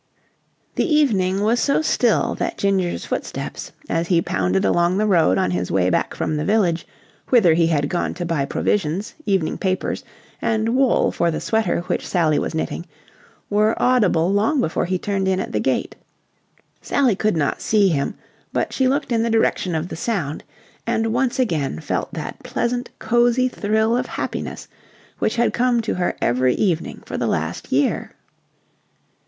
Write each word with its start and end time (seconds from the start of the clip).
The 0.77 0.91
evening 0.95 1.43
was 1.43 1.59
so 1.59 1.83
still 1.83 2.33
that 2.39 2.57
Ginger's 2.57 3.05
footsteps, 3.05 3.71
as 3.87 4.07
he 4.07 4.19
pounded 4.19 4.65
along 4.65 4.97
the 4.97 5.05
road 5.05 5.37
on 5.37 5.51
his 5.51 5.71
way 5.71 5.91
back 5.91 6.15
from 6.15 6.37
the 6.37 6.43
village, 6.43 6.87
whither 7.29 7.53
he 7.53 7.67
had 7.67 7.87
gone 7.87 8.15
to 8.15 8.25
buy 8.25 8.45
provisions, 8.45 9.13
evening 9.27 9.59
papers, 9.59 10.03
and 10.41 10.75
wool 10.75 11.11
for 11.11 11.29
the 11.29 11.39
sweater 11.39 11.81
which 11.81 12.07
Sally 12.07 12.39
was 12.39 12.55
knitting, 12.55 12.87
were 13.47 13.79
audible 13.79 14.33
long 14.33 14.59
before 14.59 14.85
he 14.85 14.97
turned 14.97 15.27
in 15.27 15.39
at 15.39 15.51
the 15.51 15.59
gate. 15.59 15.95
Sally 16.81 17.15
could 17.15 17.37
not 17.37 17.61
see 17.61 17.89
him, 17.89 18.15
but 18.51 18.73
she 18.73 18.87
looked 18.87 19.11
in 19.11 19.21
the 19.21 19.29
direction 19.29 19.75
of 19.75 19.89
the 19.89 19.95
sound 19.95 20.43
and 20.87 21.13
once 21.13 21.37
again 21.37 21.79
felt 21.79 22.11
that 22.15 22.41
pleasant, 22.41 22.89
cosy 22.97 23.47
thrill 23.47 23.95
of 23.95 24.07
happiness 24.07 24.67
which 25.19 25.35
had 25.35 25.53
come 25.53 25.79
to 25.81 25.93
her 25.93 26.15
every 26.19 26.55
evening 26.55 27.03
for 27.05 27.19
the 27.19 27.27
last 27.27 27.71
year. 27.71 28.13